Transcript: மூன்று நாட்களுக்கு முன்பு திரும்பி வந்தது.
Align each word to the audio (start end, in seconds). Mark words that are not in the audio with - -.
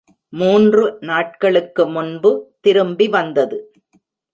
மூன்று 0.33 0.97
நாட்களுக்கு 1.01 1.87
முன்பு 1.87 2.31
திரும்பி 2.61 3.07
வந்தது. 3.07 3.57